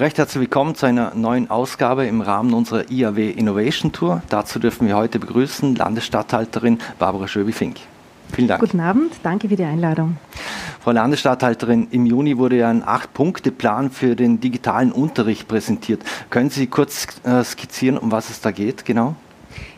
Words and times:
Recht 0.00 0.16
herzlich 0.16 0.40
willkommen 0.40 0.74
zu 0.74 0.86
einer 0.86 1.14
neuen 1.14 1.50
Ausgabe 1.50 2.06
im 2.06 2.22
Rahmen 2.22 2.54
unserer 2.54 2.90
IAW 2.90 3.18
Innovation 3.32 3.92
Tour. 3.92 4.22
Dazu 4.30 4.58
dürfen 4.58 4.88
wir 4.88 4.96
heute 4.96 5.18
begrüßen 5.18 5.74
Landesstatthalterin 5.74 6.78
Barbara 6.98 7.28
Schöbi-Fink. 7.28 7.76
Vielen 8.32 8.48
Dank. 8.48 8.62
Guten 8.62 8.80
Abend, 8.80 9.12
danke 9.22 9.50
für 9.50 9.56
die 9.56 9.64
Einladung. 9.64 10.16
Frau 10.82 10.92
Landesstatthalterin, 10.92 11.88
im 11.90 12.06
Juni 12.06 12.38
wurde 12.38 12.56
ja 12.56 12.70
ein 12.70 12.82
Acht-Punkte-Plan 12.82 13.90
für 13.90 14.16
den 14.16 14.40
digitalen 14.40 14.90
Unterricht 14.90 15.46
präsentiert. 15.46 16.02
Können 16.30 16.48
Sie 16.48 16.66
kurz 16.66 17.06
äh, 17.24 17.44
skizzieren, 17.44 17.98
um 17.98 18.10
was 18.10 18.30
es 18.30 18.40
da 18.40 18.52
geht, 18.52 18.86
genau? 18.86 19.16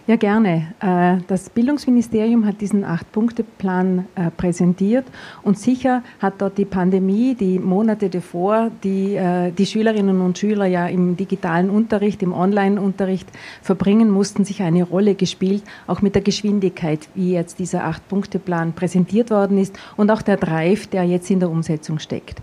Ja, 0.08 0.16
gerne. 0.16 0.74
Äh, 0.80 1.22
das 1.28 1.48
Bildungsministerium 1.48 2.44
hat 2.44 2.60
diesen 2.60 2.84
Acht-Punkte-Plan 2.84 4.08
äh, 4.16 4.30
präsentiert 4.36 5.04
und 5.44 5.56
sicher 5.56 6.02
hat 6.18 6.34
dort 6.42 6.58
die 6.58 6.64
Pandemie, 6.64 7.36
die 7.36 7.60
Monate 7.60 8.10
davor, 8.10 8.72
die 8.82 9.14
äh, 9.14 9.52
die 9.52 9.64
Schülerinnen 9.64 10.20
und 10.20 10.36
Schüler 10.36 10.66
ja 10.66 10.88
im 10.88 11.16
digitalen 11.16 11.70
Unterricht, 11.70 12.20
im 12.24 12.32
Online-Unterricht 12.32 13.28
verbringen 13.62 14.10
mussten, 14.10 14.44
sich 14.44 14.60
eine 14.60 14.82
Rolle 14.82 15.14
gespielt, 15.14 15.62
auch 15.86 16.02
mit 16.02 16.16
der 16.16 16.22
Geschwindigkeit, 16.22 17.08
wie 17.14 17.34
jetzt 17.34 17.60
dieser 17.60 17.84
Acht-Punkte-Plan 17.84 18.72
präsentiert 18.72 19.30
worden 19.30 19.56
ist 19.56 19.78
und 19.96 20.10
auch 20.10 20.22
der 20.22 20.36
Drive, 20.36 20.88
der 20.88 21.04
jetzt 21.04 21.30
in 21.30 21.38
der 21.38 21.48
Umsetzung 21.48 22.00
steckt. 22.00 22.42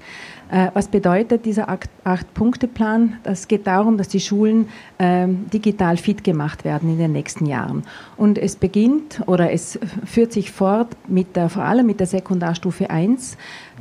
Äh, 0.51 0.71
was 0.73 0.87
bedeutet 0.87 1.45
dieser 1.45 1.69
Acht-Punkte-Plan? 1.69 3.17
Es 3.23 3.47
geht 3.47 3.67
darum, 3.67 3.97
dass 3.97 4.07
die 4.07 4.19
Schulen 4.19 4.67
ähm, 4.97 5.45
digital 5.53 5.97
fit 5.97 6.23
gemacht 6.23 6.65
werden 6.65 6.89
in 6.89 6.97
den 6.97 7.11
nächsten 7.11 7.45
Jahren. 7.45 7.83
Und 8.17 8.39
es 8.39 8.55
beginnt 8.55 9.21
oder 9.27 9.51
es 9.51 9.79
führt 10.05 10.33
sich 10.33 10.51
fort 10.51 10.87
mit 11.07 11.35
der, 11.35 11.49
vor 11.49 11.63
allem 11.63 11.85
mit 11.85 11.99
der 11.99 12.07
Sekundarstufe 12.07 12.89
1. 12.89 13.37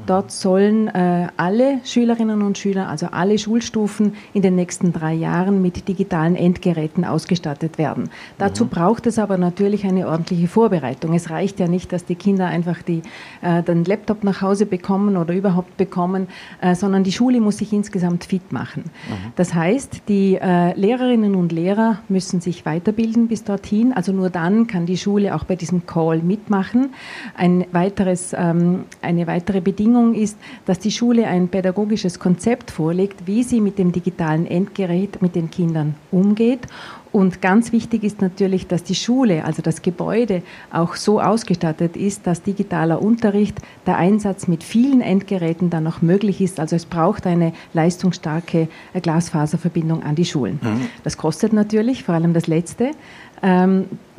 Dort 0.06 0.30
sollen 0.30 0.88
äh, 0.88 1.28
alle 1.36 1.80
Schülerinnen 1.84 2.42
und 2.42 2.56
Schüler, 2.58 2.88
also 2.88 3.08
alle 3.10 3.38
Schulstufen 3.38 4.14
in 4.32 4.42
den 4.42 4.54
nächsten 4.54 4.92
drei 4.92 5.14
Jahren 5.14 5.60
mit 5.60 5.88
digitalen 5.88 6.36
Endgeräten 6.36 7.04
ausgestattet 7.04 7.78
werden. 7.78 8.10
Dazu 8.36 8.64
mhm. 8.64 8.68
braucht 8.68 9.06
es 9.06 9.18
aber 9.18 9.38
natürlich 9.38 9.86
eine 9.86 10.06
ordentliche 10.06 10.48
Vorbereitung. 10.48 11.14
Es 11.14 11.30
reicht 11.30 11.58
ja 11.60 11.66
nicht, 11.66 11.92
dass 11.92 12.04
die 12.04 12.14
Kinder 12.14 12.46
einfach 12.46 12.82
die, 12.82 13.02
äh, 13.42 13.62
den 13.62 13.84
Laptop 13.84 14.22
nach 14.22 14.40
Hause 14.40 14.66
bekommen 14.66 15.16
oder 15.16 15.34
überhaupt 15.34 15.76
bekommen, 15.76 16.28
sondern 16.74 17.04
die 17.04 17.12
Schule 17.12 17.40
muss 17.40 17.58
sich 17.58 17.72
insgesamt 17.72 18.24
fit 18.24 18.52
machen. 18.52 18.84
Mhm. 18.84 19.32
Das 19.36 19.54
heißt, 19.54 20.02
die 20.08 20.36
äh, 20.36 20.74
Lehrerinnen 20.74 21.34
und 21.34 21.52
Lehrer 21.52 21.98
müssen 22.08 22.40
sich 22.40 22.66
weiterbilden 22.66 23.28
bis 23.28 23.44
dorthin. 23.44 23.92
Also 23.92 24.12
nur 24.12 24.30
dann 24.30 24.66
kann 24.66 24.86
die 24.86 24.96
Schule 24.96 25.34
auch 25.34 25.44
bei 25.44 25.56
diesem 25.56 25.86
Call 25.86 26.18
mitmachen. 26.18 26.90
Ein 27.36 27.64
weiteres, 27.72 28.34
ähm, 28.36 28.84
eine 29.02 29.26
weitere 29.26 29.60
Bedingung 29.60 30.14
ist, 30.14 30.36
dass 30.66 30.78
die 30.78 30.90
Schule 30.90 31.26
ein 31.26 31.48
pädagogisches 31.48 32.18
Konzept 32.18 32.70
vorlegt, 32.70 33.26
wie 33.26 33.42
sie 33.42 33.60
mit 33.60 33.78
dem 33.78 33.92
digitalen 33.92 34.46
Endgerät 34.46 35.22
mit 35.22 35.34
den 35.34 35.50
Kindern 35.50 35.94
umgeht 36.10 36.66
und 37.12 37.40
ganz 37.40 37.72
wichtig 37.72 38.04
ist 38.04 38.20
natürlich, 38.20 38.66
dass 38.66 38.84
die 38.84 38.94
Schule, 38.94 39.44
also 39.44 39.62
das 39.62 39.82
Gebäude, 39.82 40.42
auch 40.70 40.94
so 40.94 41.20
ausgestattet 41.20 41.96
ist, 41.96 42.26
dass 42.26 42.42
digitaler 42.42 43.00
Unterricht, 43.00 43.58
der 43.86 43.96
Einsatz 43.96 44.46
mit 44.46 44.62
vielen 44.62 45.00
Endgeräten 45.00 45.70
dann 45.70 45.84
noch 45.84 46.02
möglich 46.02 46.40
ist. 46.40 46.60
Also 46.60 46.76
es 46.76 46.84
braucht 46.84 47.26
eine 47.26 47.52
leistungsstarke 47.72 48.68
Glasfaserverbindung 49.00 50.02
an 50.02 50.14
die 50.14 50.24
Schulen. 50.24 50.60
Mhm. 50.62 50.88
Das 51.04 51.16
kostet 51.16 51.52
natürlich, 51.52 52.04
vor 52.04 52.14
allem 52.14 52.34
das 52.34 52.46
Letzte. 52.46 52.90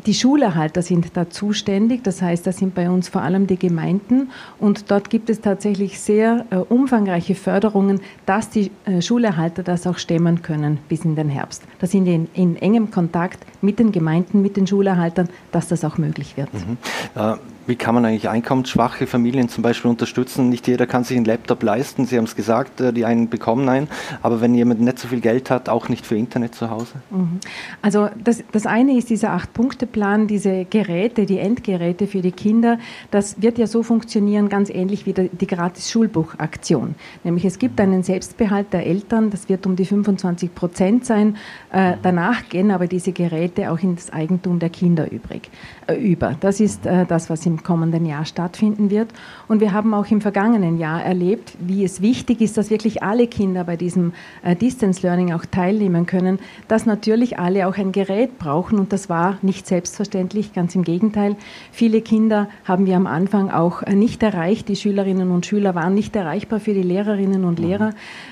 Die 0.06 0.14
Schulerhalter 0.14 0.82
sind 0.82 1.18
da 1.18 1.30
zuständig, 1.30 2.04
das 2.04 2.22
heißt, 2.22 2.48
das 2.48 2.58
sind 2.58 2.74
bei 2.74 2.90
uns 2.90 3.10
vor 3.10 3.22
allem 3.22 3.48
die 3.48 3.58
Gemeinden 3.58 4.30
und 4.60 4.92
dort 4.92 5.10
gibt 5.10 5.30
es 5.30 5.42
tatsächlich 5.42 6.00
sehr 6.00 6.46
äh, 6.52 6.56
umfangreiche 6.58 7.36
Förderungen, 7.36 8.00
dass 8.26 8.50
die 8.50 8.72
äh, 8.86 9.02
Schulerhalter 9.02 9.64
das 9.64 9.86
auch 9.88 9.98
stemmen 9.98 10.42
können 10.42 10.80
bis 10.88 11.04
in 11.04 11.16
den 11.16 11.30
Herbst. 11.30 11.64
Da 11.80 11.88
sind 11.88 12.06
wir 12.06 12.14
in, 12.14 12.28
in 12.34 12.56
engem 12.56 12.92
Kontakt 12.92 13.46
mit 13.62 13.80
den 13.80 13.92
Gemeinden, 13.92 14.42
mit 14.42 14.58
den 14.58 14.68
Schulerhaltern, 14.68 15.30
dass 15.52 15.68
das 15.68 15.84
auch 15.84 15.98
möglich 15.98 16.38
wird. 16.38 16.54
Mhm. 16.54 16.78
Äh, 17.16 17.36
wie 17.70 17.76
kann 17.76 17.94
man 17.94 18.04
eigentlich 18.04 18.28
einkommensschwache 18.28 19.06
Familien 19.06 19.48
zum 19.48 19.62
Beispiel 19.62 19.92
unterstützen? 19.92 20.50
Nicht 20.50 20.68
jeder 20.68 20.88
kann 20.88 21.04
sich 21.04 21.16
einen 21.16 21.26
Laptop 21.26 21.62
leisten, 21.62 22.06
Sie 22.06 22.18
haben 22.18 22.26
es 22.26 22.36
gesagt, 22.36 22.82
äh, 22.82 22.92
die 22.92 23.06
einen 23.06 23.30
bekommen 23.30 23.70
einen, 23.70 23.88
aber 24.24 24.42
wenn 24.42 24.56
jemand 24.56 24.82
nicht 24.82 24.98
so 24.98 25.08
viel 25.08 25.22
Geld 25.22 25.52
hat, 25.52 25.70
auch 25.70 25.88
nicht 25.88 26.06
für 26.06 26.18
Internet 26.18 26.56
zu 26.56 26.72
Hause? 26.72 26.96
Mhm. 27.12 27.40
Also 27.82 28.10
das, 28.22 28.44
das 28.52 28.66
eine 28.66 28.98
ist 28.98 29.10
dieser 29.10 29.32
Acht-Punkte-Plan, 29.32 30.28
diese 30.28 30.66
Geräte, 30.66 31.28
die 31.28 31.38
Endgeräte 31.38 32.08
für 32.08 32.22
die 32.22 32.32
Kinder, 32.32 32.80
das 33.12 33.42
wird 33.42 33.60
ja 33.60 33.68
so 33.68 33.84
funktionieren, 33.84 34.50
ganz 34.50 34.72
ähnlich 34.72 35.06
wie 35.06 35.14
die 35.14 35.48
Gratis-Schulbuch-Aktion. 35.48 36.96
Nämlich 37.24 37.46
es 37.46 37.60
gibt 37.60 37.80
einen 37.80 38.02
Selbstbehalt 38.02 38.74
der 38.74 38.88
Eltern, 38.88 39.30
das 39.30 39.48
wird 39.48 39.68
um 39.68 39.76
die 39.76 39.86
25 39.86 40.56
Prozent 40.56 41.06
sein. 41.06 41.38
Äh, 41.72 41.94
danach 42.02 42.50
gehen 42.50 42.72
aber 42.72 42.88
diese 42.88 43.12
Geräte 43.12 43.72
auch 43.72 43.80
ins 43.80 44.12
Eigentum 44.12 44.58
der 44.58 44.72
Kinder 44.72 45.12
übrig, 45.12 45.52
äh, 45.86 45.94
über. 45.96 46.36
Das 46.40 46.60
ist 46.60 46.86
das, 46.86 47.30
was 47.30 47.46
im 47.46 47.59
kommenden 47.64 48.06
Jahr 48.06 48.26
stattfinden 48.26 48.90
wird. 48.90 49.10
Und 49.48 49.62
wir 49.62 49.74
haben 49.74 49.94
auch 49.94 50.08
im 50.08 50.22
vergangenen 50.22 50.78
Jahr 50.78 51.04
erlebt, 51.04 51.54
wie 51.60 51.84
es 51.84 52.02
wichtig 52.02 52.42
ist, 52.42 52.58
dass 52.58 52.70
wirklich 52.70 53.04
alle 53.04 53.28
Kinder 53.28 53.64
bei 53.64 53.76
diesem 53.76 54.14
äh, 54.44 54.56
Distance 54.56 55.02
Learning 55.02 55.34
auch 55.34 55.46
teilnehmen 55.46 56.06
können, 56.06 56.40
dass 56.68 56.86
natürlich 56.86 57.40
alle 57.40 57.68
auch 57.68 57.78
ein 57.78 57.92
Gerät 57.92 58.38
brauchen. 58.40 58.80
Und 58.80 58.94
das 58.94 59.10
war 59.10 59.38
nicht 59.42 59.68
selbstverständlich, 59.68 60.54
ganz 60.54 60.76
im 60.76 60.84
Gegenteil. 60.84 61.36
Viele 61.72 62.02
Kinder 62.02 62.48
haben 62.66 62.86
wir 62.86 62.96
am 62.96 63.08
Anfang 63.08 63.50
auch 63.50 63.84
äh, 63.84 63.96
nicht 63.96 64.24
erreicht. 64.24 64.68
Die 64.70 64.76
Schülerinnen 64.76 65.32
und 65.32 65.46
Schüler 65.46 65.76
waren 65.76 65.94
nicht 65.94 66.16
erreichbar 66.16 66.60
für 66.60 66.74
die 66.74 66.84
Lehrerinnen 66.84 67.46
und 67.46 67.60
Lehrer. 67.60 67.92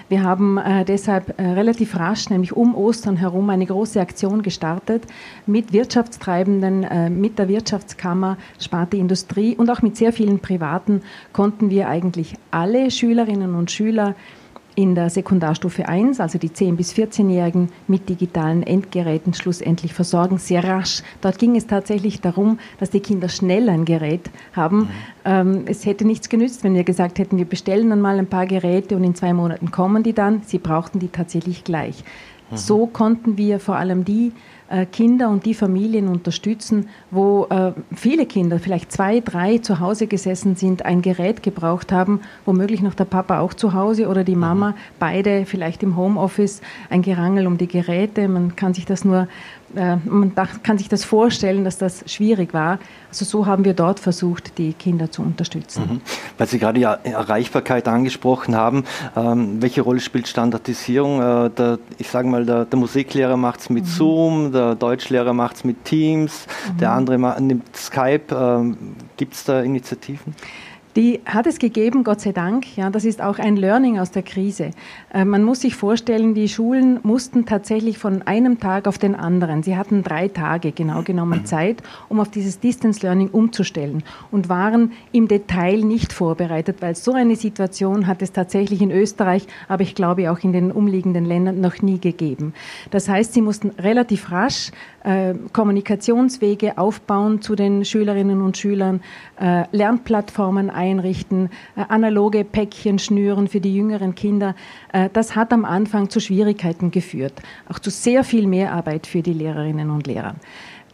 Wir 0.10 0.24
haben 0.24 0.58
äh, 0.58 0.86
deshalb 0.86 1.38
relativ 1.40 1.96
rasch, 1.98 2.30
nämlich 2.30 2.54
um 2.54 2.76
Ostern 2.76 3.18
herum, 3.18 3.50
eine 3.50 3.66
große 3.66 4.00
Aktion 4.00 4.42
gestartet 4.42 5.04
mit 5.46 5.74
Wirtschaftstreibenden, 5.74 7.20
mit 7.20 7.38
der 7.40 7.48
Wirtschaftskammer, 7.48 8.38
Sparte 8.60 8.98
Industrie 8.98 9.17
Industrie 9.18 9.56
und 9.56 9.72
auch 9.72 9.82
mit 9.82 9.98
sehr 9.98 10.14
vielen 10.14 10.40
Privaten 10.40 11.02
konnten 11.34 11.72
wir 11.72 11.90
eigentlich 11.90 12.36
alle 12.52 12.92
Schülerinnen 12.92 13.56
und 13.56 13.72
Schüler 13.72 14.14
in 14.76 14.94
der 14.94 15.10
Sekundarstufe 15.10 15.90
1, 15.90 16.20
also 16.20 16.38
die 16.38 16.50
10- 16.50 16.76
bis 16.76 16.94
14-Jährigen, 16.94 17.70
mit 17.88 18.10
digitalen 18.10 18.62
Endgeräten 18.62 19.34
schlussendlich 19.34 19.96
versorgen, 19.96 20.38
sehr 20.38 20.64
rasch. 20.64 21.02
Dort 21.22 21.40
ging 21.40 21.56
es 21.56 21.66
tatsächlich 21.66 22.22
darum, 22.22 22.60
dass 22.80 22.92
die 22.92 23.00
Kinder 23.00 23.28
schnell 23.28 23.70
ein 23.70 23.86
Gerät 23.86 24.30
haben. 24.56 24.90
Ähm, 25.26 25.64
es 25.66 25.88
hätte 25.88 26.06
nichts 26.06 26.30
genützt, 26.30 26.64
wenn 26.64 26.76
wir 26.76 26.84
gesagt 26.84 27.18
hätten, 27.18 27.38
wir 27.38 27.46
bestellen 27.46 27.90
dann 27.90 28.02
mal 28.02 28.20
ein 28.20 28.28
paar 28.28 28.46
Geräte 28.46 28.96
und 28.96 29.04
in 29.04 29.16
zwei 29.16 29.34
Monaten 29.34 29.72
kommen 29.72 30.04
die 30.04 30.14
dann. 30.14 30.44
Sie 30.46 30.60
brauchten 30.60 31.00
die 31.00 31.08
tatsächlich 31.08 31.64
gleich. 31.64 32.04
Mhm. 32.52 32.58
So 32.58 32.86
konnten 32.86 33.36
wir 33.36 33.60
vor 33.60 33.78
allem 33.78 34.06
die 34.06 34.32
Kinder 34.92 35.30
und 35.30 35.46
die 35.46 35.54
Familien 35.54 36.08
unterstützen, 36.08 36.90
wo 37.12 37.46
äh, 37.50 37.72
viele 37.96 38.26
Kinder, 38.26 38.60
vielleicht 38.60 38.92
zwei, 38.92 39.20
drei 39.22 39.60
zu 39.60 39.80
Hause 39.80 40.08
gesessen 40.08 40.56
sind, 40.56 40.86
ein 40.86 41.02
Gerät 41.02 41.44
gebraucht 41.44 41.92
haben, 41.92 42.22
womöglich 42.46 42.82
noch 42.82 42.94
der 42.94 43.06
Papa 43.06 43.40
auch 43.40 43.54
zu 43.54 43.74
Hause 43.74 44.08
oder 44.08 44.24
die 44.24 44.36
Mama, 44.36 44.72
mhm. 44.72 44.76
beide 45.00 45.46
vielleicht 45.46 45.84
im 45.84 45.96
Homeoffice, 45.96 46.62
ein 46.90 47.02
Gerangel 47.02 47.48
um 47.48 47.58
die 47.58 47.68
Geräte. 47.68 48.28
Man 48.28 48.56
kann 48.56 48.74
sich 48.74 48.86
das 48.86 49.06
nur 49.06 49.28
äh, 49.76 49.98
man 50.06 50.34
kann 50.36 50.78
sich 50.78 50.88
das 50.88 51.04
vorstellen, 51.04 51.64
dass 51.64 51.78
das 51.78 52.04
schwierig 52.08 52.54
war. 52.54 52.80
Also 53.10 53.26
so 53.26 53.46
haben 53.46 53.66
wir 53.66 53.74
dort 53.74 54.00
versucht, 54.00 54.58
die 54.58 54.74
Kinder 54.74 55.12
zu 55.12 55.22
unterstützen. 55.22 55.84
Mhm. 55.90 56.02
Weil 56.38 56.48
Sie 56.48 56.60
gerade 56.60 56.80
die 56.80 56.84
Erreichbarkeit 56.84 57.88
angesprochen 57.88 58.56
haben, 58.56 58.86
ähm, 59.16 59.62
welche 59.62 59.82
Rolle 59.82 60.00
spielt 60.00 60.28
Standardisierung? 60.28 61.22
Äh, 61.22 61.50
der, 61.50 61.80
ich 61.98 62.10
sage 62.10 62.28
mal, 62.28 62.46
der, 62.46 62.66
der 62.66 62.80
Musiklehrer 62.80 63.38
macht 63.38 63.62
es 63.62 63.70
mit 63.70 63.84
mhm. 63.86 63.90
Zoom, 63.90 64.52
der 64.58 64.76
Deutschlehrer 64.76 65.34
macht 65.34 65.58
es 65.58 65.64
mit 65.64 65.86
Teams, 65.86 66.48
mhm. 66.74 66.78
der 66.80 66.92
andere 66.92 67.42
nimmt 67.42 67.76
Skype. 67.76 68.34
Ähm, 68.34 68.78
Gibt 69.16 69.34
es 69.34 69.44
da 69.46 69.62
Initiativen? 69.62 70.36
Die 70.98 71.20
hat 71.28 71.46
es 71.46 71.60
gegeben, 71.60 72.04
Gott 72.04 72.22
sei 72.22 72.32
Dank. 72.32 72.76
Ja, 72.76 72.90
das 72.90 73.06
ist 73.06 73.22
auch 73.22 73.38
ein 73.38 73.56
Learning 73.56 74.00
aus 74.00 74.10
der 74.10 74.24
Krise. 74.24 74.72
Äh, 75.14 75.26
man 75.26 75.44
muss 75.44 75.62
sich 75.62 75.76
vorstellen, 75.76 76.34
die 76.34 76.50
Schulen 76.50 77.00
mussten 77.04 77.46
tatsächlich 77.46 78.00
von 78.00 78.24
einem 78.24 78.60
Tag 78.60 78.88
auf 78.88 78.98
den 78.98 79.14
anderen, 79.14 79.62
sie 79.62 79.78
hatten 79.78 80.02
drei 80.02 80.28
Tage 80.28 80.72
genau 80.72 81.04
genommen 81.04 81.46
Zeit, 81.46 81.84
um 82.10 82.20
auf 82.20 82.32
dieses 82.32 82.60
Distance 82.60 83.02
Learning 83.04 83.30
umzustellen 83.30 84.04
und 84.32 84.50
waren 84.50 84.92
im 85.12 85.28
Detail 85.28 85.84
nicht 85.84 86.14
vorbereitet, 86.14 86.78
weil 86.80 86.96
so 86.96 87.14
eine 87.14 87.36
Situation 87.36 88.08
hat 88.08 88.24
es 88.24 88.32
tatsächlich 88.32 88.82
in 88.82 88.90
Österreich, 88.90 89.46
aber 89.68 89.84
ich 89.84 89.94
glaube 89.94 90.32
auch 90.32 90.40
in 90.40 90.52
den 90.52 90.72
umliegenden 90.72 91.26
Ländern 91.26 91.62
noch 91.62 91.80
nie 91.84 92.00
gegeben. 92.00 92.56
Das 92.90 93.08
heißt, 93.08 93.36
sie 93.36 93.44
mussten 93.44 93.70
relativ 93.78 94.32
rasch 94.32 94.72
äh, 95.08 95.36
Kommunikationswege 95.54 96.78
aufbauen 96.78 97.42
zu 97.42 97.56
den 97.56 97.86
Schülerinnen 97.86 98.42
und 98.42 98.58
Schülern, 98.58 99.02
äh, 99.40 99.64
Lernplattformen 99.72 100.70
einrichten, 100.88 101.50
äh, 101.76 101.82
analoge 101.88 102.44
Päckchen 102.44 103.00
schnüren 103.00 103.48
für 103.48 103.62
die 103.62 103.76
jüngeren 103.76 104.16
Kinder. 104.16 104.56
Äh, 104.94 105.10
das 105.12 105.36
hat 105.36 105.54
am 105.54 105.66
Anfang 105.66 106.10
zu 106.10 106.20
Schwierigkeiten 106.20 106.92
geführt, 106.92 107.34
auch 107.70 107.80
zu 107.80 107.90
sehr 107.90 108.24
viel 108.24 108.48
Mehrarbeit 108.48 109.08
für 109.08 109.22
die 109.22 109.34
Lehrerinnen 109.34 109.90
und 109.90 110.08
Lehrer. 110.08 110.36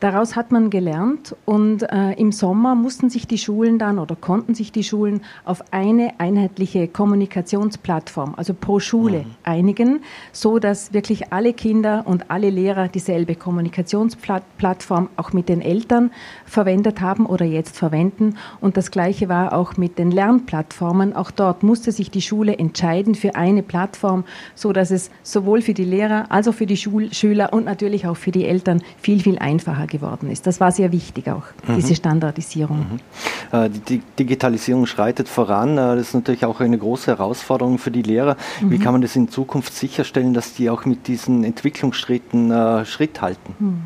Daraus 0.03 0.35
hat 0.35 0.51
man 0.51 0.69
gelernt 0.69 1.33
und 1.45 1.83
äh, 1.83 2.11
im 2.17 2.33
Sommer 2.33 2.75
mussten 2.75 3.09
sich 3.09 3.25
die 3.25 3.37
Schulen 3.37 3.79
dann 3.79 3.99
oder 3.99 4.17
konnten 4.17 4.53
sich 4.53 4.73
die 4.73 4.83
Schulen 4.83 5.21
auf 5.45 5.63
eine 5.71 6.15
einheitliche 6.17 6.89
Kommunikationsplattform, 6.89 8.33
also 8.35 8.53
pro 8.53 8.81
Schule, 8.81 9.19
mhm. 9.19 9.35
einigen, 9.43 10.01
so 10.33 10.59
dass 10.59 10.91
wirklich 10.91 11.31
alle 11.31 11.53
Kinder 11.53 12.03
und 12.05 12.29
alle 12.31 12.49
Lehrer 12.49 12.89
dieselbe 12.89 13.35
Kommunikationsplattform 13.35 15.07
auch 15.15 15.31
mit 15.31 15.47
den 15.47 15.61
Eltern 15.61 16.11
verwendet 16.45 16.99
haben 16.99 17.25
oder 17.25 17.45
jetzt 17.45 17.77
verwenden. 17.77 18.35
Und 18.59 18.75
das 18.75 18.91
Gleiche 18.91 19.29
war 19.29 19.53
auch 19.53 19.77
mit 19.77 19.97
den 19.97 20.11
Lernplattformen. 20.11 21.15
Auch 21.15 21.31
dort 21.31 21.63
musste 21.63 21.93
sich 21.93 22.11
die 22.11 22.21
Schule 22.21 22.57
entscheiden 22.57 23.15
für 23.15 23.35
eine 23.35 23.63
Plattform, 23.63 24.25
so 24.53 24.73
dass 24.73 24.91
es 24.91 25.11
sowohl 25.23 25.61
für 25.61 25.73
die 25.73 25.85
Lehrer 25.85 26.29
als 26.29 26.49
auch 26.49 26.55
für 26.55 26.65
die 26.65 26.75
Schul 26.75 27.13
Schüler 27.13 27.53
und 27.53 27.63
natürlich 27.63 28.05
auch 28.05 28.17
für 28.17 28.31
die 28.31 28.43
Eltern 28.43 28.83
viel, 28.97 29.21
viel 29.21 29.39
einfacher 29.39 29.92
geworden 29.93 30.29
ist. 30.29 30.45
Das 30.45 30.59
war 30.59 30.71
sehr 30.73 30.91
wichtig 30.91 31.29
auch, 31.29 31.43
mhm. 31.65 31.75
diese 31.75 31.95
Standardisierung. 31.95 32.79
Mhm. 32.79 33.57
Äh, 33.57 33.69
die 33.69 34.01
Digitalisierung 34.19 34.85
schreitet 34.85 35.29
voran. 35.29 35.77
Äh, 35.77 35.95
das 35.95 36.07
ist 36.07 36.13
natürlich 36.15 36.43
auch 36.43 36.59
eine 36.59 36.77
große 36.77 37.07
Herausforderung 37.07 37.77
für 37.77 37.91
die 37.91 38.01
Lehrer. 38.01 38.35
Mhm. 38.59 38.71
Wie 38.71 38.79
kann 38.79 38.93
man 38.93 39.01
das 39.01 39.15
in 39.15 39.29
Zukunft 39.29 39.73
sicherstellen, 39.73 40.33
dass 40.33 40.55
die 40.55 40.69
auch 40.69 40.85
mit 40.85 41.07
diesen 41.07 41.43
Entwicklungsschritten 41.43 42.51
äh, 42.51 42.85
Schritt 42.85 43.21
halten? 43.21 43.55
Mhm. 43.59 43.83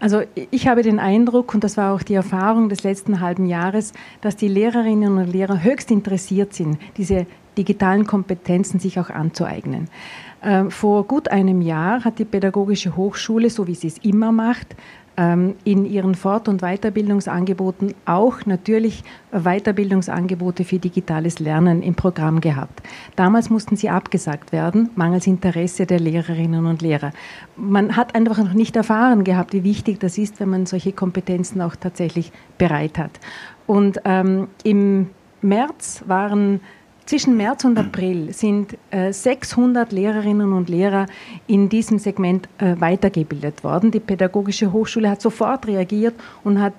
Also 0.00 0.22
ich 0.50 0.68
habe 0.68 0.82
den 0.82 0.98
Eindruck, 0.98 1.54
und 1.54 1.64
das 1.64 1.78
war 1.78 1.94
auch 1.94 2.02
die 2.02 2.14
Erfahrung 2.14 2.68
des 2.68 2.82
letzten 2.82 3.20
halben 3.20 3.46
Jahres, 3.46 3.94
dass 4.20 4.36
die 4.36 4.48
Lehrerinnen 4.48 5.16
und 5.16 5.32
Lehrer 5.32 5.62
höchst 5.62 5.90
interessiert 5.90 6.52
sind, 6.52 6.76
diese 6.98 7.26
digitalen 7.56 8.04
Kompetenzen 8.06 8.80
sich 8.80 8.98
auch 9.00 9.08
anzueignen. 9.08 9.88
Vor 10.68 11.04
gut 11.04 11.28
einem 11.28 11.62
Jahr 11.62 12.04
hat 12.04 12.18
die 12.18 12.26
Pädagogische 12.26 12.96
Hochschule, 12.96 13.48
so 13.48 13.66
wie 13.66 13.74
sie 13.74 13.86
es 13.86 13.96
immer 13.98 14.30
macht, 14.30 14.76
in 15.16 15.84
ihren 15.84 16.16
Fort- 16.16 16.48
und 16.48 16.60
Weiterbildungsangeboten 16.60 17.94
auch 18.04 18.46
natürlich 18.46 19.04
Weiterbildungsangebote 19.30 20.64
für 20.64 20.80
digitales 20.80 21.38
Lernen 21.38 21.82
im 21.82 21.94
Programm 21.94 22.40
gehabt. 22.40 22.82
Damals 23.14 23.48
mussten 23.48 23.76
sie 23.76 23.90
abgesagt 23.90 24.50
werden, 24.50 24.90
mangels 24.96 25.28
Interesse 25.28 25.86
der 25.86 26.00
Lehrerinnen 26.00 26.66
und 26.66 26.82
Lehrer. 26.82 27.12
Man 27.56 27.96
hat 27.96 28.16
einfach 28.16 28.38
noch 28.38 28.54
nicht 28.54 28.74
erfahren 28.74 29.22
gehabt, 29.22 29.52
wie 29.52 29.62
wichtig 29.62 30.00
das 30.00 30.18
ist, 30.18 30.40
wenn 30.40 30.50
man 30.50 30.66
solche 30.66 30.92
Kompetenzen 30.92 31.60
auch 31.60 31.76
tatsächlich 31.76 32.32
bereit 32.58 32.98
hat. 32.98 33.20
Und 33.68 34.00
ähm, 34.04 34.48
im 34.64 35.10
März 35.42 36.02
waren 36.06 36.60
zwischen 37.06 37.36
März 37.36 37.64
und 37.64 37.78
April 37.78 38.32
sind 38.32 38.76
äh, 38.90 39.12
600 39.12 39.92
Lehrerinnen 39.92 40.52
und 40.52 40.68
Lehrer 40.68 41.06
in 41.46 41.68
diesem 41.68 41.98
Segment 41.98 42.48
äh, 42.58 42.74
weitergebildet 42.78 43.62
worden. 43.62 43.90
Die 43.90 44.00
Pädagogische 44.00 44.72
Hochschule 44.72 45.10
hat 45.10 45.20
sofort 45.20 45.66
reagiert 45.66 46.14
und 46.44 46.60
hat 46.60 46.74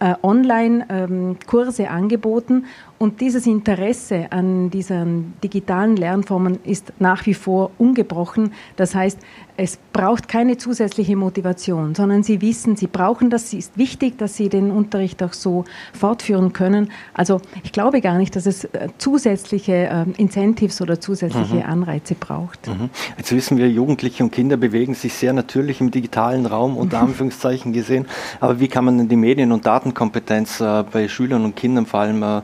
äh, 0.00 0.14
Online-Kurse 0.22 1.82
ähm, 1.82 1.88
angeboten. 1.88 2.64
Und 3.02 3.22
dieses 3.22 3.46
Interesse 3.46 4.26
an 4.28 4.68
diesen 4.68 5.32
digitalen 5.42 5.96
Lernformen 5.96 6.58
ist 6.64 6.92
nach 6.98 7.24
wie 7.24 7.32
vor 7.32 7.70
ungebrochen. 7.78 8.52
Das 8.76 8.94
heißt, 8.94 9.18
es 9.56 9.78
braucht 9.94 10.28
keine 10.28 10.58
zusätzliche 10.58 11.16
Motivation, 11.16 11.94
sondern 11.94 12.22
sie 12.22 12.42
wissen, 12.42 12.76
sie 12.76 12.88
brauchen 12.88 13.30
das, 13.30 13.44
es 13.44 13.54
ist 13.54 13.78
wichtig, 13.78 14.18
dass 14.18 14.36
sie 14.36 14.50
den 14.50 14.70
Unterricht 14.70 15.22
auch 15.22 15.32
so 15.32 15.64
fortführen 15.94 16.52
können. 16.52 16.90
Also 17.14 17.40
ich 17.62 17.72
glaube 17.72 18.02
gar 18.02 18.18
nicht, 18.18 18.36
dass 18.36 18.44
es 18.44 18.64
äh, 18.64 18.88
zusätzliche 18.98 19.72
äh, 19.72 20.04
Incentives 20.18 20.82
oder 20.82 21.00
zusätzliche 21.00 21.56
mhm. 21.56 21.62
Anreize 21.62 22.14
braucht. 22.14 22.68
Mhm. 22.68 22.90
Jetzt 23.16 23.32
wissen 23.32 23.56
wir, 23.56 23.70
Jugendliche 23.70 24.22
und 24.22 24.30
Kinder 24.30 24.58
bewegen 24.58 24.92
sich 24.92 25.14
sehr 25.14 25.32
natürlich 25.32 25.80
im 25.80 25.90
digitalen 25.90 26.44
Raum, 26.44 26.76
unter 26.76 27.00
Anführungszeichen 27.00 27.72
gesehen. 27.72 28.06
Aber 28.40 28.60
wie 28.60 28.68
kann 28.68 28.84
man 28.84 28.98
denn 28.98 29.08
die 29.08 29.16
Medien- 29.16 29.52
und 29.52 29.64
Datenkompetenz 29.64 30.60
äh, 30.60 30.84
bei 30.90 31.08
Schülern 31.08 31.46
und 31.46 31.56
Kindern 31.56 31.86
vor 31.86 32.00
allem 32.00 32.22
äh 32.22 32.42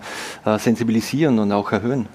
sensibilisieren 0.59 1.39
und 1.39 1.53
auch 1.53 1.73
erhöhen? 1.73 2.09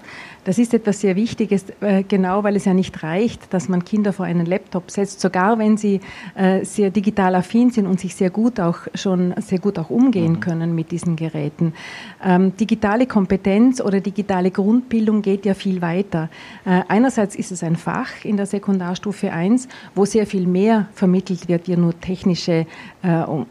Das 0.44 0.58
ist 0.58 0.74
etwas 0.74 1.00
sehr 1.00 1.14
Wichtiges, 1.14 1.66
äh, 1.80 2.02
genau 2.02 2.42
weil 2.42 2.56
es 2.56 2.64
ja 2.64 2.74
nicht 2.74 3.04
reicht, 3.04 3.54
dass 3.54 3.68
man 3.68 3.84
Kinder 3.84 4.12
vor 4.12 4.26
einen 4.26 4.44
Laptop 4.44 4.90
setzt, 4.90 5.20
sogar 5.20 5.58
wenn 5.58 5.76
sie 5.76 6.00
äh, 6.34 6.64
sehr 6.64 6.90
digital 6.90 7.36
affin 7.36 7.70
sind 7.70 7.86
und 7.86 8.00
sich 8.00 8.16
sehr 8.16 8.30
gut 8.30 8.58
auch 8.58 8.78
schon 8.94 9.34
sehr 9.36 9.60
gut 9.60 9.78
auch 9.78 9.90
umgehen 9.90 10.32
mhm. 10.32 10.40
können 10.40 10.74
mit 10.74 10.90
diesen 10.90 11.14
Geräten. 11.14 11.74
Ähm, 12.24 12.56
digitale 12.56 13.06
Kompetenz 13.06 13.80
oder 13.80 14.00
digitale 14.00 14.50
Grundbildung 14.50 15.22
geht 15.22 15.46
ja 15.46 15.54
viel 15.54 15.80
weiter. 15.80 16.28
Äh, 16.64 16.82
einerseits 16.88 17.36
ist 17.36 17.52
es 17.52 17.62
ein 17.62 17.76
Fach 17.76 18.24
in 18.24 18.36
der 18.36 18.46
Sekundarstufe 18.46 19.32
1, 19.32 19.68
wo 19.94 20.04
sehr 20.04 20.26
viel 20.26 20.48
mehr 20.48 20.88
vermittelt 20.92 21.48
wird, 21.48 21.68
wie 21.68 21.76
nur 21.76 21.98
technische 22.00 22.66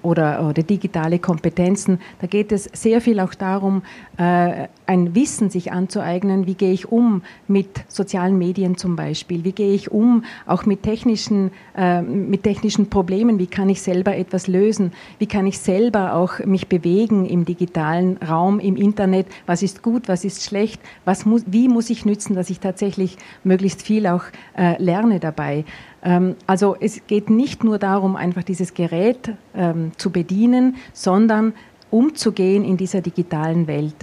oder, 0.02 0.48
oder 0.48 0.64
digitale 0.64 1.20
Kompetenzen. 1.20 2.00
Da 2.20 2.28
geht 2.28 2.52
es 2.52 2.70
sehr 2.74 3.02
viel 3.02 3.20
auch 3.20 3.34
darum, 3.34 3.82
ein 4.18 5.16
Wissen 5.16 5.50
sich 5.50 5.72
anzueignen, 5.72 6.48
wie 6.48 6.54
gehe 6.54 6.72
ich 6.72 6.81
ich 6.82 6.92
um 6.92 7.22
mit 7.48 7.84
sozialen 7.88 8.38
Medien 8.38 8.78
zum 8.78 8.96
Beispiel? 8.96 9.44
Wie 9.44 9.52
gehe 9.52 9.74
ich 9.74 9.92
um 9.92 10.24
auch 10.46 10.66
mit 10.66 10.84
technischen, 10.84 11.52
äh, 11.76 12.02
mit 12.02 12.44
technischen 12.44 12.90
Problemen? 12.90 13.40
Wie 13.40 13.48
kann 13.48 13.70
ich 13.70 13.82
selber 13.82 14.16
etwas 14.16 14.48
lösen? 14.48 14.92
Wie 15.20 15.28
kann 15.28 15.46
ich 15.48 15.60
selber 15.60 16.14
auch 16.14 16.40
mich 16.46 16.68
bewegen 16.68 17.26
im 17.26 17.46
digitalen 17.46 18.18
Raum, 18.18 18.60
im 18.60 18.76
Internet? 18.76 19.28
Was 19.46 19.64
ist 19.64 19.82
gut, 19.84 20.08
was 20.08 20.26
ist 20.26 20.44
schlecht? 20.44 20.82
Was 21.06 21.26
muss, 21.26 21.44
wie 21.46 21.68
muss 21.68 21.90
ich 21.90 22.06
nützen, 22.06 22.36
dass 22.36 22.50
ich 22.50 22.60
tatsächlich 22.60 23.18
möglichst 23.44 23.82
viel 23.82 24.08
auch 24.08 24.24
äh, 24.58 24.82
lerne 24.82 25.20
dabei? 25.20 25.66
Ähm, 26.04 26.36
also 26.48 26.76
es 26.80 27.06
geht 27.08 27.30
nicht 27.30 27.64
nur 27.64 27.78
darum, 27.78 28.16
einfach 28.16 28.44
dieses 28.44 28.74
Gerät 28.74 29.34
ähm, 29.56 29.92
zu 29.98 30.12
bedienen, 30.12 30.78
sondern 30.94 31.54
umzugehen 31.92 32.64
in 32.64 32.78
dieser 32.78 33.02
digitalen 33.02 33.68
Welt. 33.68 33.96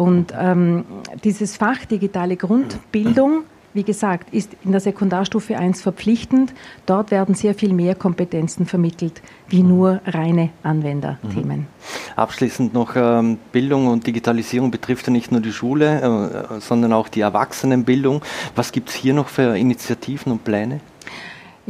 Und 0.00 0.32
ähm, 0.34 0.86
dieses 1.24 1.58
Fach 1.58 1.84
digitale 1.84 2.38
Grundbildung, 2.38 3.42
wie 3.74 3.82
gesagt, 3.82 4.32
ist 4.32 4.56
in 4.64 4.72
der 4.72 4.80
Sekundarstufe 4.80 5.58
1 5.58 5.82
verpflichtend. 5.82 6.54
Dort 6.86 7.10
werden 7.10 7.34
sehr 7.34 7.54
viel 7.54 7.74
mehr 7.74 7.94
Kompetenzen 7.94 8.64
vermittelt, 8.64 9.20
wie 9.50 9.62
nur 9.62 10.00
reine 10.06 10.48
Anwenderthemen. 10.62 11.58
Mhm. 11.58 11.66
Abschließend 12.16 12.72
noch, 12.72 12.96
ähm, 12.96 13.36
Bildung 13.52 13.88
und 13.88 14.06
Digitalisierung 14.06 14.70
betrifft 14.70 15.06
ja 15.06 15.12
nicht 15.12 15.32
nur 15.32 15.42
die 15.42 15.52
Schule, 15.52 16.00
äh, 16.00 16.60
sondern 16.60 16.94
auch 16.94 17.08
die 17.08 17.20
Erwachsenenbildung. 17.20 18.22
Was 18.56 18.72
gibt 18.72 18.88
es 18.88 18.94
hier 18.94 19.12
noch 19.12 19.28
für 19.28 19.54
Initiativen 19.54 20.32
und 20.32 20.44
Pläne? 20.44 20.80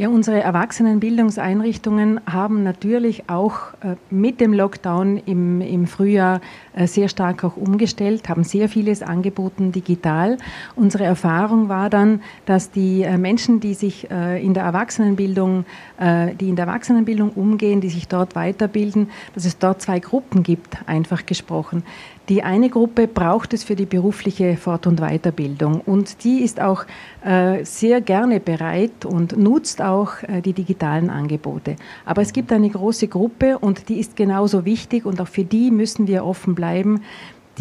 Ja, 0.01 0.09
unsere 0.09 0.39
Erwachsenenbildungseinrichtungen 0.39 2.21
haben 2.25 2.63
natürlich 2.63 3.29
auch 3.29 3.75
äh, 3.83 3.97
mit 4.09 4.41
dem 4.41 4.51
Lockdown 4.51 5.17
im, 5.27 5.61
im 5.61 5.85
Frühjahr 5.85 6.41
äh, 6.73 6.87
sehr 6.87 7.07
stark 7.07 7.43
auch 7.43 7.55
umgestellt, 7.55 8.27
haben 8.27 8.43
sehr 8.43 8.67
vieles 8.67 9.03
angeboten 9.03 9.71
digital. 9.71 10.39
Unsere 10.75 11.03
Erfahrung 11.03 11.69
war 11.69 11.91
dann, 11.91 12.23
dass 12.47 12.71
die 12.71 13.03
äh, 13.03 13.19
Menschen, 13.19 13.59
die 13.59 13.75
sich 13.75 14.09
in 14.09 14.55
der 14.55 14.63
Erwachsenenbildung, 14.63 15.65
die 15.99 16.49
in 16.49 16.55
der 16.55 16.65
Erwachsenenbildung 16.65 17.29
umgehen, 17.31 17.79
die 17.81 17.89
sich 17.89 18.07
dort 18.07 18.35
weiterbilden, 18.35 19.09
dass 19.35 19.45
es 19.45 19.59
dort 19.59 19.81
zwei 19.81 19.99
Gruppen 19.99 20.41
gibt, 20.41 20.77
einfach 20.87 21.25
gesprochen. 21.25 21.83
Die 22.31 22.43
eine 22.43 22.69
Gruppe 22.69 23.09
braucht 23.09 23.53
es 23.53 23.65
für 23.65 23.75
die 23.75 23.85
berufliche 23.85 24.55
Fort- 24.55 24.87
und 24.87 25.01
Weiterbildung 25.01 25.81
und 25.81 26.23
die 26.23 26.43
ist 26.43 26.61
auch 26.61 26.85
äh, 27.25 27.65
sehr 27.65 27.99
gerne 27.99 28.39
bereit 28.39 29.03
und 29.03 29.37
nutzt 29.37 29.81
auch 29.81 30.13
äh, 30.23 30.39
die 30.39 30.53
digitalen 30.53 31.09
Angebote. 31.09 31.75
Aber 32.05 32.21
es 32.21 32.31
gibt 32.31 32.53
eine 32.53 32.69
große 32.69 33.09
Gruppe 33.09 33.59
und 33.59 33.89
die 33.89 33.99
ist 33.99 34.15
genauso 34.15 34.63
wichtig 34.63 35.05
und 35.05 35.19
auch 35.19 35.27
für 35.27 35.43
die 35.43 35.71
müssen 35.71 36.07
wir 36.07 36.23
offen 36.23 36.55
bleiben, 36.55 37.01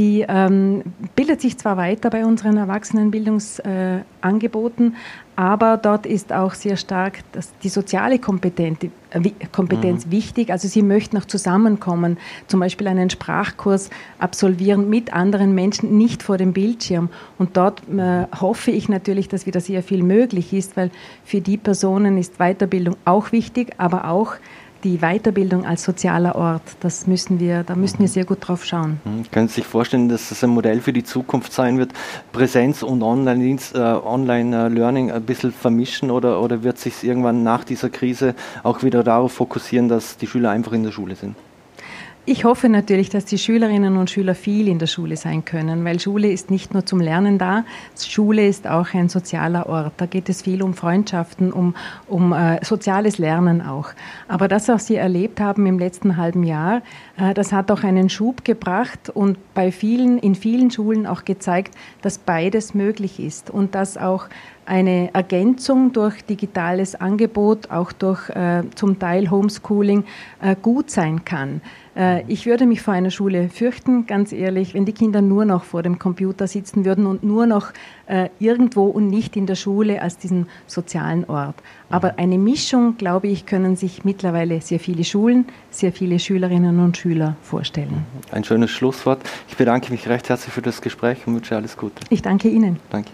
die 0.00 0.24
ähm, 0.26 0.82
bildet 1.14 1.40
sich 1.42 1.58
zwar 1.58 1.76
weiter 1.76 2.08
bei 2.08 2.24
unseren 2.24 2.56
Erwachsenenbildungsangeboten, 2.56 4.94
äh, 4.94 4.96
aber 5.36 5.76
dort 5.76 6.06
ist 6.06 6.32
auch 6.32 6.54
sehr 6.54 6.78
stark 6.78 7.18
das, 7.32 7.52
die 7.62 7.68
soziale 7.68 8.18
Kompetenz, 8.18 8.78
äh, 9.10 9.30
Kompetenz 9.52 10.06
mhm. 10.06 10.12
wichtig. 10.12 10.52
Also 10.52 10.68
sie 10.68 10.80
möchten 10.80 11.18
auch 11.18 11.26
zusammenkommen, 11.26 12.16
zum 12.46 12.60
Beispiel 12.60 12.88
einen 12.88 13.10
Sprachkurs 13.10 13.90
absolvieren 14.18 14.88
mit 14.88 15.12
anderen 15.12 15.54
Menschen, 15.54 15.98
nicht 15.98 16.22
vor 16.22 16.38
dem 16.38 16.54
Bildschirm. 16.54 17.10
Und 17.36 17.58
dort 17.58 17.82
äh, 17.90 18.24
hoffe 18.40 18.70
ich 18.70 18.88
natürlich, 18.88 19.28
dass 19.28 19.44
wieder 19.44 19.60
sehr 19.60 19.82
viel 19.82 20.02
möglich 20.02 20.54
ist, 20.54 20.78
weil 20.78 20.90
für 21.26 21.42
die 21.42 21.58
Personen 21.58 22.16
ist 22.16 22.38
Weiterbildung 22.38 22.96
auch 23.04 23.32
wichtig, 23.32 23.74
aber 23.76 24.08
auch 24.08 24.36
die 24.84 24.98
Weiterbildung 24.98 25.64
als 25.64 25.84
sozialer 25.84 26.34
Ort, 26.36 26.62
das 26.80 27.06
müssen 27.06 27.40
wir, 27.40 27.64
da 27.64 27.74
müssen 27.74 27.98
wir 27.98 28.06
mhm. 28.06 28.12
sehr 28.12 28.24
gut 28.24 28.38
drauf 28.40 28.64
schauen. 28.64 29.00
Mhm. 29.04 29.30
Können 29.30 29.48
Sie 29.48 29.56
sich 29.56 29.66
vorstellen, 29.66 30.08
dass 30.08 30.28
das 30.28 30.42
ein 30.44 30.50
Modell 30.50 30.80
für 30.80 30.92
die 30.92 31.04
Zukunft 31.04 31.52
sein 31.52 31.78
wird, 31.78 31.92
Präsenz 32.32 32.82
und 32.82 33.02
Online-Learning 33.02 33.58
äh, 33.74 33.78
Online 33.78 35.14
ein 35.14 35.22
bisschen 35.22 35.52
vermischen 35.52 36.10
oder, 36.10 36.40
oder 36.40 36.62
wird 36.62 36.78
sich 36.78 37.04
irgendwann 37.04 37.42
nach 37.42 37.64
dieser 37.64 37.90
Krise 37.90 38.34
auch 38.62 38.82
wieder 38.82 39.04
darauf 39.04 39.32
fokussieren, 39.32 39.88
dass 39.88 40.16
die 40.16 40.26
Schüler 40.26 40.50
einfach 40.50 40.72
in 40.72 40.84
der 40.84 40.92
Schule 40.92 41.16
sind? 41.16 41.36
Ich 42.30 42.44
hoffe 42.44 42.68
natürlich, 42.68 43.08
dass 43.08 43.24
die 43.24 43.38
Schülerinnen 43.38 43.96
und 43.96 44.08
Schüler 44.08 44.36
viel 44.36 44.68
in 44.68 44.78
der 44.78 44.86
Schule 44.86 45.16
sein 45.16 45.44
können, 45.44 45.84
weil 45.84 45.98
Schule 45.98 46.30
ist 46.30 46.48
nicht 46.48 46.72
nur 46.72 46.86
zum 46.86 47.00
Lernen 47.00 47.38
da, 47.38 47.64
Schule 47.98 48.46
ist 48.46 48.68
auch 48.68 48.94
ein 48.94 49.08
sozialer 49.08 49.68
Ort. 49.68 49.94
Da 49.96 50.06
geht 50.06 50.28
es 50.28 50.42
viel 50.42 50.62
um 50.62 50.74
Freundschaften, 50.74 51.52
um, 51.52 51.74
um 52.06 52.32
äh, 52.32 52.64
soziales 52.64 53.18
Lernen 53.18 53.60
auch. 53.60 53.88
Aber 54.28 54.46
das, 54.46 54.68
was 54.68 54.86
Sie 54.86 54.94
erlebt 54.94 55.40
haben 55.40 55.66
im 55.66 55.80
letzten 55.80 56.16
halben 56.16 56.44
Jahr, 56.44 56.82
äh, 57.16 57.34
das 57.34 57.50
hat 57.50 57.68
auch 57.72 57.82
einen 57.82 58.08
Schub 58.08 58.44
gebracht 58.44 59.10
und 59.10 59.36
bei 59.52 59.72
vielen, 59.72 60.16
in 60.20 60.36
vielen 60.36 60.70
Schulen 60.70 61.08
auch 61.08 61.24
gezeigt, 61.24 61.74
dass 62.00 62.18
beides 62.18 62.74
möglich 62.74 63.18
ist 63.18 63.50
und 63.50 63.74
dass 63.74 63.96
auch 63.96 64.28
eine 64.70 65.12
Ergänzung 65.12 65.92
durch 65.92 66.22
digitales 66.22 66.94
Angebot, 66.94 67.70
auch 67.72 67.90
durch 67.90 68.30
äh, 68.30 68.62
zum 68.76 69.00
Teil 69.00 69.28
Homeschooling, 69.28 70.04
äh, 70.40 70.54
gut 70.62 70.90
sein 70.90 71.24
kann. 71.24 71.60
Äh, 71.96 72.22
ich 72.28 72.46
würde 72.46 72.66
mich 72.66 72.80
vor 72.80 72.94
einer 72.94 73.10
Schule 73.10 73.48
fürchten, 73.48 74.06
ganz 74.06 74.32
ehrlich, 74.32 74.72
wenn 74.74 74.84
die 74.84 74.92
Kinder 74.92 75.22
nur 75.22 75.44
noch 75.44 75.64
vor 75.64 75.82
dem 75.82 75.98
Computer 75.98 76.46
sitzen 76.46 76.84
würden 76.84 77.06
und 77.06 77.24
nur 77.24 77.46
noch 77.46 77.72
äh, 78.06 78.28
irgendwo 78.38 78.84
und 78.84 79.08
nicht 79.08 79.34
in 79.34 79.46
der 79.46 79.56
Schule 79.56 80.00
als 80.00 80.18
diesen 80.18 80.46
sozialen 80.68 81.24
Ort. 81.24 81.56
Aber 81.90 82.20
eine 82.20 82.38
Mischung, 82.38 82.96
glaube 82.96 83.26
ich, 83.26 83.46
können 83.46 83.74
sich 83.74 84.04
mittlerweile 84.04 84.60
sehr 84.60 84.78
viele 84.78 85.02
Schulen, 85.02 85.46
sehr 85.70 85.90
viele 85.90 86.20
Schülerinnen 86.20 86.78
und 86.78 86.96
Schüler 86.96 87.34
vorstellen. 87.42 88.04
Ein 88.30 88.44
schönes 88.44 88.70
Schlusswort. 88.70 89.20
Ich 89.48 89.56
bedanke 89.56 89.90
mich 89.90 90.08
recht 90.08 90.28
herzlich 90.28 90.54
für 90.54 90.62
das 90.62 90.80
Gespräch 90.80 91.26
und 91.26 91.34
wünsche 91.34 91.56
alles 91.56 91.76
Gute. 91.76 92.04
Ich 92.08 92.22
danke 92.22 92.48
Ihnen. 92.48 92.78
Danke. 92.90 93.10